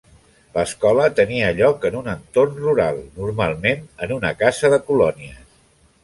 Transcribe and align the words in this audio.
L'escola 0.53 1.03
tenia 1.17 1.49
lloc 1.57 1.83
en 1.89 1.97
un 1.99 2.07
entorn 2.13 2.57
rural, 2.63 2.97
normalment 3.25 3.83
en 4.07 4.15
una 4.15 4.33
casa 4.39 4.73
de 4.75 4.81
colònies. 4.89 5.37